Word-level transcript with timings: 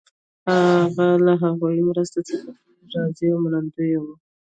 هغه 0.79 1.07
له 1.25 1.33
هغو 1.43 1.67
مرستو 1.87 2.19
څخه 2.29 2.47
ډېر 2.59 2.87
راضي 2.95 3.25
او 3.33 3.37
منندوی 3.43 3.91
وو. 3.99 4.13